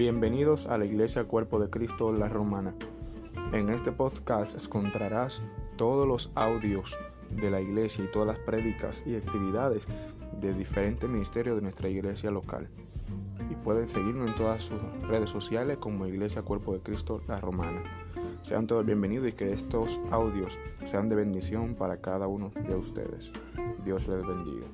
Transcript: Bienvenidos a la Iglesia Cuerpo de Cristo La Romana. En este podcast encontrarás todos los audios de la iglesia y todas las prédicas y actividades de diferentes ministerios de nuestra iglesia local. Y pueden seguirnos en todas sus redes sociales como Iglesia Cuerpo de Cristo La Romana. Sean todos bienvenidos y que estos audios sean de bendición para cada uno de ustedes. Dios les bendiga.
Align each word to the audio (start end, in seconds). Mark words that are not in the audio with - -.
Bienvenidos 0.00 0.66
a 0.66 0.78
la 0.78 0.86
Iglesia 0.86 1.24
Cuerpo 1.24 1.60
de 1.60 1.68
Cristo 1.68 2.10
La 2.10 2.26
Romana. 2.26 2.74
En 3.52 3.68
este 3.68 3.92
podcast 3.92 4.54
encontrarás 4.54 5.42
todos 5.76 6.08
los 6.08 6.32
audios 6.36 6.98
de 7.28 7.50
la 7.50 7.60
iglesia 7.60 8.06
y 8.06 8.10
todas 8.10 8.28
las 8.28 8.38
prédicas 8.38 9.02
y 9.04 9.16
actividades 9.16 9.86
de 10.40 10.54
diferentes 10.54 11.06
ministerios 11.06 11.56
de 11.56 11.60
nuestra 11.60 11.90
iglesia 11.90 12.30
local. 12.30 12.70
Y 13.50 13.56
pueden 13.56 13.90
seguirnos 13.90 14.30
en 14.30 14.36
todas 14.36 14.62
sus 14.62 14.80
redes 15.06 15.28
sociales 15.28 15.76
como 15.76 16.06
Iglesia 16.06 16.40
Cuerpo 16.40 16.72
de 16.72 16.80
Cristo 16.80 17.20
La 17.28 17.38
Romana. 17.38 17.82
Sean 18.40 18.66
todos 18.66 18.86
bienvenidos 18.86 19.28
y 19.28 19.32
que 19.32 19.52
estos 19.52 20.00
audios 20.10 20.58
sean 20.86 21.10
de 21.10 21.16
bendición 21.16 21.74
para 21.74 22.00
cada 22.00 22.26
uno 22.26 22.52
de 22.66 22.74
ustedes. 22.74 23.32
Dios 23.84 24.08
les 24.08 24.26
bendiga. 24.26 24.66